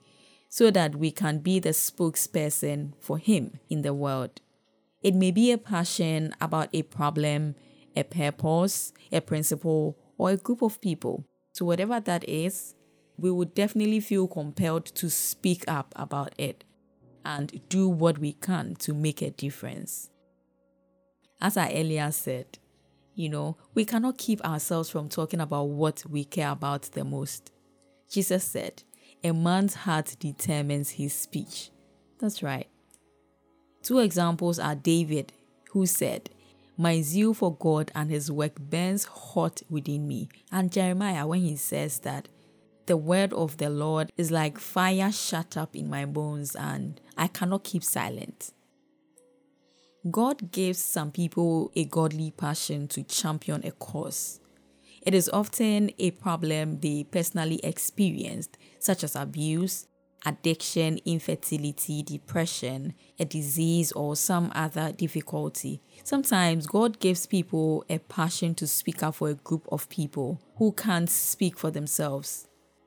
so 0.49 0.71
that 0.71 0.97
we 0.97 1.11
can 1.11 1.38
be 1.38 1.59
the 1.59 1.71
spokesperson 1.71 2.93
for 3.00 3.19
Him 3.19 3.59
in 3.69 3.83
the 3.83 3.95
world. 3.95 4.40
It 5.02 5.14
may 5.14 5.31
be 5.31 5.52
a 5.52 5.59
passion 5.59 6.35
about 6.40 6.69
a 6.73 6.83
problem, 6.83 7.55
a 7.95 8.02
purpose, 8.02 8.93
a 9.12 9.21
principle, 9.21 9.97
or 10.17 10.31
a 10.31 10.37
group 10.37 10.62
of 10.62 10.81
people. 10.81 11.25
So, 11.52 11.64
whatever 11.64 12.00
that 12.00 12.28
is, 12.28 12.75
we 13.17 13.31
would 13.31 13.55
definitely 13.55 14.00
feel 14.00 14.28
compelled 14.28 14.87
to 14.87 15.11
speak 15.11 15.64
up 15.69 15.93
about 15.97 16.35
it 16.38 16.64
and 17.25 17.61
do 17.69 17.88
what 17.88 18.19
we 18.19 18.33
can 18.33 18.75
to 18.76 18.95
make 18.95 19.23
a 19.23 19.31
difference. 19.31 20.11
As 21.40 21.57
I 21.57 21.73
earlier 21.73 22.11
said, 22.11 22.59
you 23.14 23.28
know, 23.28 23.57
we 23.75 23.85
cannot 23.85 24.19
keep 24.19 24.45
ourselves 24.45 24.90
from 24.90 25.09
talking 25.09 25.40
about 25.40 25.64
what 25.64 26.05
we 26.09 26.25
care 26.25 26.50
about 26.50 26.83
the 26.93 27.05
most. 27.05 27.52
Jesus 28.11 28.45
said, 28.45 28.85
A 29.25 29.33
man's 29.33 29.75
heart 29.75 30.17
determines 30.21 30.91
his 30.91 31.13
speech. 31.13 31.71
That's 32.21 32.43
right. 32.43 32.69
Two 33.83 33.99
examples 33.99 34.59
are 34.59 34.75
David, 34.75 35.33
who 35.71 35.87
said, 35.87 36.31
My 36.77 37.01
zeal 37.01 37.35
for 37.35 37.55
God 37.55 37.91
and 37.95 38.11
his 38.11 38.31
work 38.31 38.61
burns 38.61 39.05
hot 39.05 39.63
within 39.69 40.07
me, 40.07 40.29
and 40.53 40.71
Jeremiah, 40.71 41.27
when 41.27 41.41
he 41.41 41.57
says 41.57 42.01
that, 42.01 42.29
the 42.87 42.97
word 42.97 43.33
of 43.35 43.59
the 43.59 43.69
Lord 43.69 44.13
is 44.17 44.31
like 44.31 44.59
fire 44.59 45.13
shut 45.13 45.57
up 45.57 45.77
in 45.77 45.91
my 45.91 46.07
bones, 46.07 46.57
and 46.57 47.01
I 47.17 47.27
cannot 47.27 47.65
keep 47.65 47.85
silent. 47.85 48.53
God 50.11 50.53
gives 50.53 50.79
some 50.79 51.11
people 51.11 51.71
a 51.77 51.85
godly 51.85 52.31
passion 52.31 52.89
to 52.89 53.03
champion 53.03 53.65
a 53.65 53.73
cause. 53.73 54.41
It 55.02 55.14
is 55.14 55.28
often 55.28 55.90
a 55.99 56.11
problem 56.12 56.81
they 56.81 57.05
personally 57.05 57.61
experienced, 57.62 58.59
such 58.78 59.05
as 59.05 59.17
abuse, 59.17 59.87
addiction, 60.26 60.99
infertility, 61.05 62.02
depression, 62.02 62.95
a 63.19 63.25
disease, 63.25 63.93
or 63.93 64.17
some 64.17 64.50
other 64.55 64.93
difficulty. 64.93 65.81
Sometimes 66.05 66.67
God 66.67 66.99
gives 67.00 67.26
people 67.26 67.85
a 67.88 67.99
passion 67.99 68.55
to 68.57 68.67
speak 68.67 69.02
up 69.02 69.17
for 69.17 69.31
a 69.31 69.35
group 69.35 69.67
of 69.71 69.88
people 69.88 70.40
who 70.57 70.73
can't 70.73 71.11
speak 71.11 71.59
for 71.59 71.71
themselves 71.71 72.47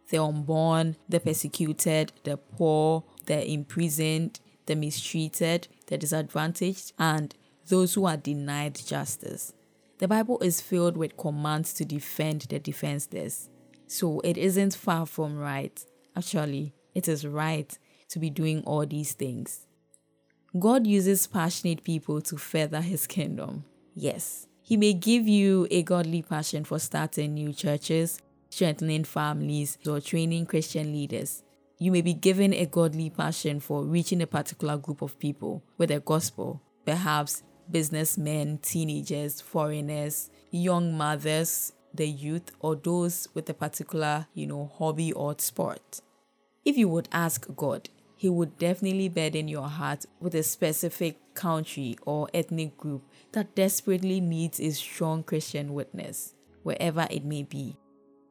the 0.10 0.22
unborn, 0.22 0.98
the 1.08 1.22
persecuted, 1.22 2.12
the 2.26 2.36
poor, 2.36 3.02
the 3.28 3.50
imprisoned, 3.50 4.42
the 4.66 4.76
mistreated, 4.76 5.70
the 5.88 5.98
disadvantaged, 5.98 6.92
and 7.00 7.34
those 7.68 7.94
who 7.94 8.06
are 8.06 8.18
denied 8.18 8.76
justice. 8.76 9.54
The 10.02 10.08
Bible 10.08 10.40
is 10.40 10.62
filled 10.62 10.98
with 10.98 11.16
commands 11.16 11.76
to 11.76 11.86
defend 11.86 12.48
the 12.50 12.58
defenseless. 12.58 13.52
So 13.86 14.20
it 14.22 14.36
isn't 14.36 14.74
far 14.74 15.06
from 15.06 15.38
right. 15.38 15.80
Actually, 16.18 16.74
it 16.96 17.08
is 17.08 17.24
right 17.24 17.78
to 18.10 18.18
be 18.18 18.32
doing 18.32 18.64
all 18.64 18.84
these 18.84 19.14
things. 19.14 19.68
God 20.58 20.88
uses 20.88 21.28
passionate 21.28 21.84
people 21.84 22.20
to 22.22 22.38
further 22.38 22.82
his 22.82 23.06
kingdom. 23.06 23.64
Yes, 23.94 24.48
he 24.64 24.76
may 24.76 24.94
give 24.94 25.28
you 25.28 25.68
a 25.70 25.84
godly 25.84 26.24
passion 26.24 26.64
for 26.64 26.80
starting 26.80 27.36
new 27.36 27.54
churches, 27.54 28.20
strengthening 28.50 29.04
families, 29.04 29.78
or 29.86 30.02
training 30.02 30.48
Christian 30.48 30.92
leaders. 30.92 31.44
You 31.78 31.92
may 31.92 32.02
be 32.02 32.16
given 32.16 32.56
a 32.56 32.66
godly 32.66 33.12
passion 33.12 33.60
for 33.60 33.84
reaching 33.84 34.24
a 34.24 34.28
particular 34.28 34.78
group 34.78 35.04
of 35.04 35.20
people 35.20 35.64
with 35.78 35.90
the 35.90 36.00
gospel, 36.00 36.60
perhaps 36.88 37.44
businessmen, 37.72 38.60
teenagers, 38.62 39.42
foreigners, 39.42 40.30
young 40.52 40.94
mothers, 40.98 41.74
the 41.94 42.08
youth, 42.08 42.52
or 42.60 42.76
those 42.76 43.28
with 43.34 43.50
a 43.50 43.54
particular, 43.54 44.28
you 44.34 44.48
know, 44.48 44.72
hobby 44.78 45.12
or 45.14 45.36
sport. 45.38 46.02
If 46.64 46.78
you 46.78 46.88
would 46.90 47.10
ask 47.12 47.48
God, 47.56 47.90
He 48.16 48.30
would 48.30 48.58
definitely 48.58 49.10
burden 49.10 49.48
your 49.48 49.68
heart 49.68 50.06
with 50.20 50.36
a 50.36 50.44
specific 50.44 51.18
country 51.34 51.98
or 52.04 52.30
ethnic 52.34 52.78
group 52.78 53.04
that 53.32 53.56
desperately 53.56 54.20
needs 54.20 54.60
a 54.60 54.72
strong 54.72 55.24
Christian 55.24 55.74
witness, 55.74 56.34
wherever 56.64 57.08
it 57.10 57.26
may 57.26 57.44
be. 57.44 57.78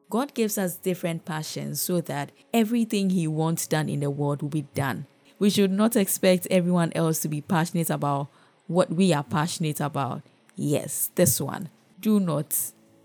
God 0.09 0.33
gives 0.33 0.57
us 0.57 0.75
different 0.75 1.25
passions 1.25 1.81
so 1.81 2.01
that 2.01 2.31
everything 2.53 3.09
He 3.09 3.27
wants 3.27 3.67
done 3.67 3.89
in 3.89 4.01
the 4.01 4.09
world 4.09 4.41
will 4.41 4.49
be 4.49 4.67
done. 4.73 5.07
We 5.39 5.49
should 5.49 5.71
not 5.71 5.95
expect 5.95 6.47
everyone 6.51 6.91
else 6.93 7.19
to 7.21 7.27
be 7.27 7.41
passionate 7.41 7.89
about 7.89 8.29
what 8.71 8.91
we 8.91 9.13
are 9.13 9.23
passionate 9.23 9.79
about. 9.79 10.23
Yes, 10.55 11.11
this 11.15 11.39
one. 11.41 11.69
Do 11.99 12.19
not 12.19 12.57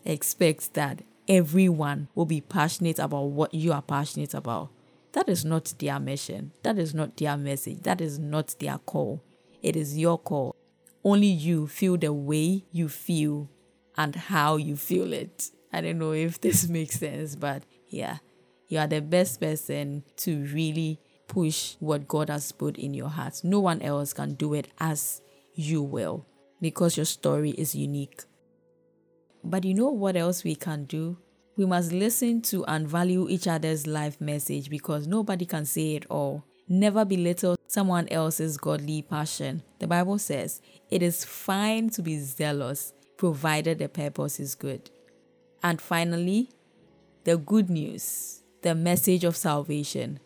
expect 0.04 0.74
that 0.74 1.02
everyone 1.28 2.08
will 2.14 2.24
be 2.24 2.40
passionate 2.40 2.98
about 2.98 3.24
what 3.24 3.52
you 3.52 3.72
are 3.72 3.82
passionate 3.82 4.34
about. 4.34 4.70
That 5.12 5.28
is 5.28 5.44
not 5.44 5.74
their 5.78 5.98
mission. 5.98 6.52
That 6.62 6.78
is 6.78 6.94
not 6.94 7.16
their 7.16 7.36
message. 7.36 7.82
That 7.82 8.00
is 8.00 8.18
not 8.18 8.54
their 8.58 8.78
call. 8.78 9.22
It 9.62 9.76
is 9.76 9.98
your 9.98 10.18
call. 10.18 10.54
Only 11.02 11.26
you 11.26 11.66
feel 11.66 11.96
the 11.96 12.12
way 12.12 12.64
you 12.70 12.88
feel 12.88 13.48
and 13.96 14.14
how 14.14 14.56
you 14.56 14.76
feel 14.76 15.12
it. 15.12 15.50
I 15.72 15.80
don't 15.80 15.98
know 15.98 16.12
if 16.12 16.40
this 16.40 16.68
makes 16.68 17.00
sense, 17.00 17.34
but 17.34 17.64
yeah, 17.88 18.18
you 18.68 18.78
are 18.78 18.86
the 18.86 19.00
best 19.00 19.40
person 19.40 20.04
to 20.18 20.44
really 20.44 21.00
push 21.28 21.76
what 21.80 22.06
God 22.06 22.30
has 22.30 22.52
put 22.52 22.76
in 22.78 22.94
your 22.94 23.08
heart. 23.08 23.40
No 23.42 23.60
one 23.60 23.82
else 23.82 24.12
can 24.12 24.34
do 24.34 24.54
it 24.54 24.68
as 24.78 25.22
you 25.56 25.82
will 25.82 26.24
because 26.60 26.96
your 26.96 27.06
story 27.06 27.50
is 27.50 27.74
unique. 27.74 28.22
But 29.42 29.64
you 29.64 29.74
know 29.74 29.90
what 29.90 30.16
else 30.16 30.44
we 30.44 30.54
can 30.54 30.84
do? 30.84 31.18
We 31.56 31.66
must 31.66 31.90
listen 31.90 32.42
to 32.42 32.64
and 32.66 32.86
value 32.86 33.28
each 33.28 33.48
other's 33.48 33.86
life 33.86 34.20
message 34.20 34.68
because 34.70 35.06
nobody 35.06 35.46
can 35.46 35.64
say 35.64 35.94
it 35.94 36.06
all. 36.10 36.44
Never 36.68 37.04
belittle 37.04 37.56
someone 37.66 38.08
else's 38.08 38.56
godly 38.56 39.02
passion. 39.02 39.62
The 39.78 39.86
Bible 39.86 40.18
says 40.18 40.60
it 40.90 41.02
is 41.02 41.24
fine 41.24 41.90
to 41.90 42.02
be 42.02 42.18
zealous 42.18 42.92
provided 43.16 43.78
the 43.78 43.88
purpose 43.88 44.38
is 44.38 44.54
good. 44.54 44.90
And 45.62 45.80
finally, 45.80 46.50
the 47.24 47.36
good 47.36 47.70
news, 47.70 48.42
the 48.62 48.74
message 48.74 49.24
of 49.24 49.36
salvation. 49.36 50.20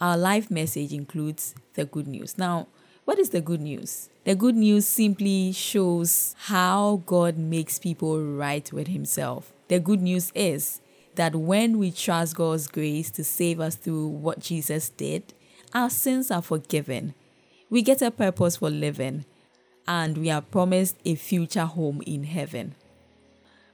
Our 0.00 0.16
life 0.16 0.50
message 0.50 0.92
includes 0.92 1.54
the 1.74 1.84
good 1.84 2.06
news. 2.06 2.38
Now, 2.38 2.68
what 3.10 3.18
is 3.18 3.30
the 3.30 3.40
good 3.40 3.60
news? 3.60 4.08
The 4.22 4.36
good 4.36 4.54
news 4.54 4.86
simply 4.86 5.50
shows 5.50 6.36
how 6.42 7.02
God 7.06 7.36
makes 7.36 7.76
people 7.76 8.22
right 8.22 8.72
with 8.72 8.86
Himself. 8.86 9.52
The 9.66 9.80
good 9.80 10.00
news 10.00 10.30
is 10.32 10.80
that 11.16 11.34
when 11.34 11.78
we 11.78 11.90
trust 11.90 12.36
God's 12.36 12.68
grace 12.68 13.10
to 13.10 13.24
save 13.24 13.58
us 13.58 13.74
through 13.74 14.06
what 14.06 14.38
Jesus 14.38 14.90
did, 14.90 15.34
our 15.74 15.90
sins 15.90 16.30
are 16.30 16.40
forgiven. 16.40 17.14
We 17.68 17.82
get 17.82 18.00
a 18.00 18.12
purpose 18.12 18.58
for 18.58 18.70
living, 18.70 19.24
and 19.88 20.16
we 20.16 20.30
are 20.30 20.40
promised 20.40 20.96
a 21.04 21.16
future 21.16 21.66
home 21.66 22.02
in 22.06 22.22
heaven. 22.22 22.76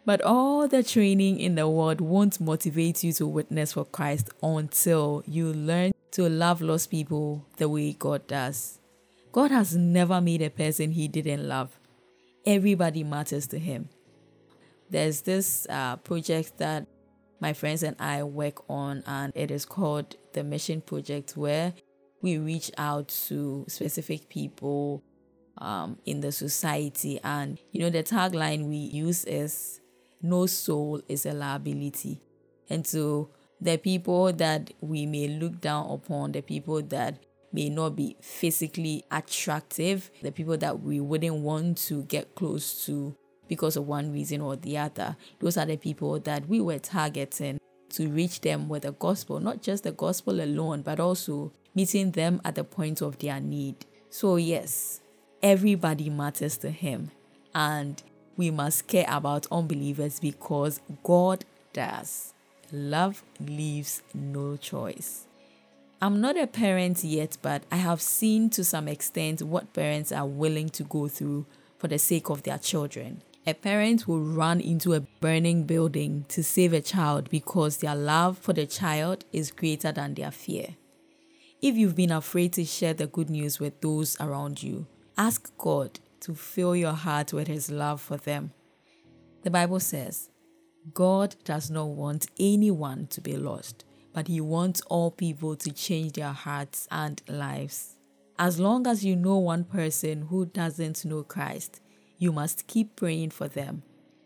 But 0.07 0.23
all 0.23 0.67
the 0.67 0.83
training 0.83 1.41
in 1.41 1.57
the 1.57 1.69
world 1.69 2.01
won't 2.01 2.41
motivate 2.41 3.05
you 3.05 3.13
to 3.13 3.27
witness 3.27 3.75
for 3.75 3.85
Christ 3.85 4.31
until 4.43 5.23
you 5.29 5.53
learn 5.53 5.93
to 6.13 6.27
love 6.27 6.63
lost 6.63 6.91
people 6.91 7.45
the 7.59 7.69
way 7.69 7.93
God 7.93 8.27
does. 8.27 8.79
God 9.37 9.51
has 9.51 9.77
never 9.77 10.19
made 10.23 10.41
a 10.41 10.49
person 10.49 10.93
he 10.93 11.09
didn't 11.09 11.47
love. 11.47 11.79
Everybody 12.47 13.05
matters 13.05 13.47
to 13.49 13.59
him. 13.59 13.91
There's 14.89 15.21
this 15.21 15.67
uh, 15.69 15.97
project 15.97 16.57
that 16.57 16.87
my 17.39 17.53
friends 17.53 17.83
and 17.83 17.97
I 18.01 18.23
work 18.23 18.65
on, 18.71 19.03
and 19.07 19.35
it 19.37 19.51
is 19.51 19.67
called 19.67 20.17
the 20.33 20.43
Mission 20.43 20.81
Project, 20.81 21.37
where 21.37 21.75
we 22.23 22.39
reach 22.39 22.71
out 22.79 23.09
to 23.29 23.67
specific 23.69 24.31
people 24.31 25.03
um, 25.59 25.99
in 26.07 26.23
the 26.23 26.33
society. 26.33 27.21
And, 27.23 27.61
you 27.73 27.81
know, 27.83 27.91
the 27.91 28.03
tagline 28.03 28.69
we 28.71 28.77
use 28.77 29.27
is 29.27 29.83
no 30.23 30.47
soul 30.47 31.03
is 31.11 31.27
a 31.27 31.35
liability. 31.35 32.23
And 32.71 32.87
so 32.87 33.29
the 33.61 33.77
people 33.77 34.33
that 34.33 34.73
we 34.81 35.05
may 35.05 35.29
look 35.29 35.61
down 35.61 35.91
upon, 35.91 36.33
the 36.33 36.41
people 36.41 36.81
that 36.81 37.26
may 37.53 37.69
not 37.69 37.97
be 37.97 38.17
physically 38.21 39.05
attractive, 39.11 40.11
the 40.23 40.33
people 40.33 40.57
that 40.59 40.81
we 40.83 41.01
wouldn't 41.01 41.37
want 41.37 41.79
to 41.79 42.03
get 42.05 42.35
close 42.35 42.85
to 42.87 43.17
because 43.49 43.77
of 43.77 43.87
one 43.87 44.13
reason 44.13 44.41
or 44.41 44.57
the 44.57 44.77
other, 44.79 45.17
those 45.41 45.57
are 45.57 45.67
the 45.67 45.77
people 45.77 46.19
that 46.21 46.49
we 46.49 46.61
were 46.61 46.79
targeting 46.79 47.59
to 47.91 48.09
reach 48.09 48.41
them 48.41 48.69
with 48.69 48.83
the 48.83 48.93
gospel, 48.93 49.41
not 49.41 49.63
just 49.63 49.85
the 49.85 49.93
gospel 49.93 50.41
alone, 50.41 50.83
but 50.83 51.01
also 51.01 51.53
meeting 51.75 52.11
them 52.11 52.41
at 52.45 52.55
the 52.55 52.65
point 52.65 53.01
of 53.01 53.19
their 53.19 53.41
need. 53.41 53.87
So, 54.11 54.37
yes, 54.37 55.01
everybody 55.43 56.11
matters 56.11 56.57
to 56.59 56.71
Him, 56.71 57.11
and 57.55 58.03
we 58.37 58.51
must 58.51 58.87
care 58.87 59.07
about 59.09 59.47
unbelievers 59.51 60.21
because 60.21 60.81
God 61.03 61.45
does. 61.73 62.35
Love 62.73 63.23
leaves 63.41 64.03
no 64.13 64.57
choice. 64.57 65.26
I'm 66.01 66.21
not 66.21 66.37
a 66.37 66.47
parent 66.47 67.03
yet, 67.05 67.39
but 67.41 67.63
I 67.73 67.77
have 67.77 68.03
seen 68.03 68.51
to 68.51 68.65
some 68.65 68.87
extent 68.87 69.41
what 69.41 69.73
parents 69.73 70.13
are 70.13 70.27
willing 70.27 70.69
to 70.71 70.85
go 70.85 71.09
through 71.09 71.47
for 71.79 71.89
the 71.89 71.99
sake 71.99 72.29
of 72.29 72.43
their 72.43 72.59
children. 72.59 73.23
A 73.47 73.55
parent 73.55 74.07
will 74.07 74.21
run 74.21 74.61
into 74.61 74.93
a 74.93 75.01
burning 75.01 75.65
building 75.65 76.27
to 76.29 76.43
save 76.43 76.75
a 76.75 76.83
child 76.83 77.31
because 77.31 77.79
their 77.79 77.95
love 77.95 78.37
for 78.37 78.53
the 78.53 78.67
child 78.67 79.25
is 79.33 79.51
greater 79.51 79.91
than 79.91 80.15
their 80.15 80.31
fear. 80.31 80.77
If 81.63 81.77
you've 81.77 81.97
been 81.97 82.13
afraid 82.13 82.53
to 82.55 82.65
share 82.67 82.93
the 82.93 83.07
good 83.07 83.31
news 83.31 83.59
with 83.59 83.81
those 83.81 84.21
around 84.21 84.63
you, 84.63 84.87
ask 85.17 85.51
God 85.57 85.99
to 86.21 86.35
fill 86.35 86.77
your 86.77 86.93
heart 86.93 87.33
with 87.33 87.49
His 87.49 87.71
love 87.71 88.03
for 88.03 88.19
them. 88.19 88.53
The 89.45 89.51
Bible 89.51 89.81
says, 89.81 90.29
God 90.93 91.37
does 91.45 91.71
not 91.71 91.89
want 91.89 92.27
anyone 92.39 93.07
to 93.07 93.23
be 93.23 93.37
lost, 93.39 93.86
but 94.17 94.29
He 94.29 94.41
wants 94.41 94.81
all 94.89 95.11
people 95.11 95.57
to 95.57 95.71
change 95.71 96.13
their 96.13 96.33
hearts 96.33 96.89
and 96.91 97.21
lives. 97.29 97.97
As 98.39 98.59
long 98.59 98.87
as 98.87 99.05
you 99.05 99.15
know 99.15 99.37
one 99.37 99.65
person 99.65 100.29
who 100.29 100.47
doesn't 100.47 101.05
know 101.05 101.23
Christ, 101.23 101.83
you 102.17 102.33
must 102.33 102.67
keep 102.67 102.97
praying 102.97 103.33
for 103.33 103.47
them, 103.47 103.83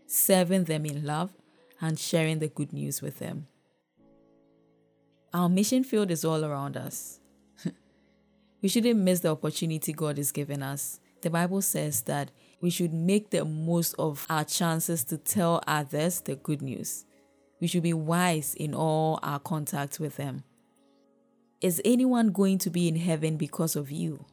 serving 0.06 0.64
them 0.66 0.86
in 0.86 1.04
love, 1.04 1.32
and 1.80 1.98
sharing 1.98 2.38
the 2.38 2.46
good 2.46 2.72
news 2.72 3.02
with 3.02 3.18
them. 3.18 3.48
Our 5.34 5.48
mission 5.48 5.82
field 5.82 6.12
is 6.12 6.24
all 6.24 6.44
around 6.44 6.76
us. 6.76 7.18
we 8.62 8.68
shouldn't 8.68 9.00
miss 9.00 9.18
the 9.18 9.32
opportunity 9.32 9.92
God 9.92 10.20
is 10.20 10.30
giving 10.30 10.62
us. 10.62 11.00
The 11.22 11.30
Bible 11.30 11.62
says 11.62 12.02
that 12.02 12.30
we 12.60 12.70
should 12.70 12.94
make 12.94 13.30
the 13.30 13.44
most 13.44 13.96
of 13.98 14.24
our 14.30 14.44
chances 14.44 15.02
to 15.06 15.16
tell 15.16 15.60
others 15.66 16.20
the 16.20 16.36
good 16.36 16.62
news. 16.62 17.06
We 17.60 17.66
should 17.66 17.82
be 17.82 17.92
wise 17.92 18.54
in 18.54 18.74
all 18.74 19.20
our 19.22 19.38
contact 19.38 20.00
with 20.00 20.16
them. 20.16 20.44
Is 21.60 21.82
anyone 21.84 22.32
going 22.32 22.58
to 22.58 22.70
be 22.70 22.88
in 22.88 22.96
heaven 22.96 23.36
because 23.36 23.76
of 23.76 23.90
you? 23.90 24.24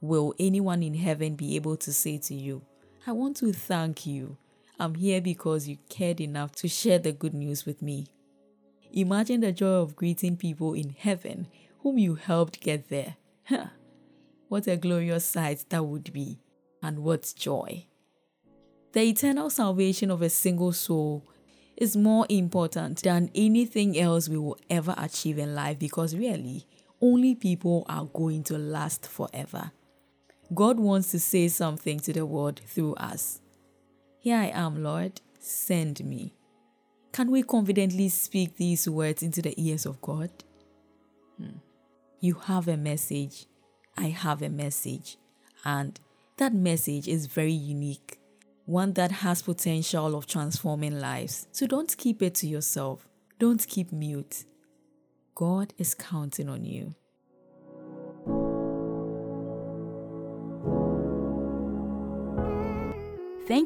will 0.00 0.34
anyone 0.38 0.82
in 0.82 0.94
heaven 0.94 1.36
be 1.36 1.56
able 1.56 1.76
to 1.76 1.92
say 1.92 2.18
to 2.18 2.34
you, 2.34 2.62
I 3.06 3.12
want 3.12 3.36
to 3.38 3.52
thank 3.52 4.06
you. 4.06 4.36
I'm 4.78 4.94
here 4.94 5.20
because 5.20 5.68
you 5.68 5.78
cared 5.88 6.20
enough 6.20 6.52
to 6.56 6.68
share 6.68 6.98
the 6.98 7.12
good 7.12 7.34
news 7.34 7.64
with 7.64 7.80
me. 7.80 8.06
Imagine 8.92 9.40
the 9.40 9.52
joy 9.52 9.66
of 9.66 9.96
greeting 9.96 10.36
people 10.36 10.74
in 10.74 10.90
heaven 10.90 11.48
whom 11.80 11.98
you 11.98 12.14
helped 12.16 12.60
get 12.60 12.88
there. 12.88 13.16
Huh. 13.44 13.66
What 14.48 14.66
a 14.66 14.76
glorious 14.76 15.24
sight 15.24 15.64
that 15.70 15.84
would 15.84 16.12
be, 16.12 16.40
and 16.82 17.00
what 17.00 17.32
joy. 17.36 17.86
The 18.92 19.02
eternal 19.02 19.50
salvation 19.50 20.10
of 20.10 20.22
a 20.22 20.30
single 20.30 20.72
soul 20.72 21.24
is 21.76 21.96
more 21.96 22.26
important 22.28 23.02
than 23.02 23.30
anything 23.34 23.98
else 23.98 24.28
we 24.28 24.38
will 24.38 24.58
ever 24.70 24.94
achieve 24.96 25.38
in 25.38 25.54
life 25.54 25.78
because 25.78 26.16
really, 26.16 26.66
only 27.00 27.34
people 27.34 27.84
are 27.88 28.06
going 28.06 28.42
to 28.44 28.56
last 28.56 29.06
forever. 29.06 29.72
God 30.54 30.78
wants 30.78 31.10
to 31.10 31.18
say 31.18 31.48
something 31.48 32.00
to 32.00 32.12
the 32.12 32.24
world 32.24 32.60
through 32.64 32.94
us. 32.94 33.40
Here 34.20 34.36
I 34.36 34.46
am, 34.46 34.82
Lord, 34.82 35.20
send 35.38 36.04
me. 36.04 36.34
Can 37.12 37.30
we 37.30 37.42
confidently 37.42 38.08
speak 38.08 38.56
these 38.56 38.88
words 38.88 39.22
into 39.22 39.42
the 39.42 39.54
ears 39.56 39.86
of 39.86 40.00
God? 40.00 40.30
Hmm. 41.38 41.58
You 42.20 42.34
have 42.34 42.68
a 42.68 42.76
message. 42.76 43.46
I 43.96 44.08
have 44.08 44.42
a 44.42 44.48
message. 44.48 45.16
And 45.64 45.98
that 46.36 46.54
message 46.54 47.08
is 47.08 47.26
very 47.26 47.52
unique, 47.52 48.15
one 48.66 48.92
that 48.94 49.12
has 49.12 49.42
potential 49.42 50.16
of 50.16 50.26
transforming 50.26 50.98
lives. 50.98 51.46
So 51.52 51.66
don't 51.66 51.96
keep 51.96 52.20
it 52.20 52.34
to 52.36 52.48
yourself. 52.48 53.08
Don't 53.38 53.66
keep 53.66 53.92
mute. 53.92 54.44
God 55.34 55.72
is 55.78 55.94
counting 55.94 56.48
on 56.48 56.64
you. 56.64 56.94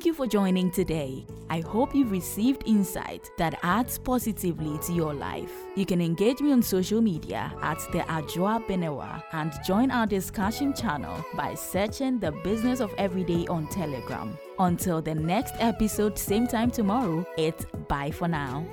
Thank 0.01 0.07
you 0.07 0.15
for 0.15 0.27
joining 0.27 0.71
today. 0.71 1.27
I 1.51 1.61
hope 1.61 1.95
you've 1.95 2.11
received 2.11 2.63
insight 2.65 3.29
that 3.37 3.59
adds 3.63 3.99
positively 3.99 4.79
to 4.87 4.95
your 4.95 5.13
life. 5.13 5.53
You 5.77 5.85
can 5.85 6.01
engage 6.01 6.41
me 6.41 6.53
on 6.53 6.63
social 6.63 7.03
media 7.03 7.53
at 7.61 7.77
the 7.93 7.99
Adwoa 7.99 8.67
Benewaa 8.67 9.23
and 9.35 9.53
join 9.67 9.91
our 9.91 10.07
discussion 10.07 10.73
channel 10.73 11.23
by 11.35 11.55
searching 11.55 12.19
the 12.19 12.33
business 12.43 12.81
of 12.81 12.95
everyday 12.97 13.47
on 13.49 13.67
Telegram. 13.67 14.39
Until 14.59 15.03
the 15.03 15.15
next 15.15 15.53
episode, 15.59 16.19
same 16.19 16.47
time 16.47 16.71
tomorrow, 16.71 17.27
it's 17.37 17.67
bye 17.87 18.11
for 18.11 18.27
now. 18.27 18.65